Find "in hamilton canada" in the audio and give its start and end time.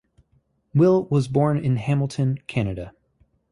1.63-2.93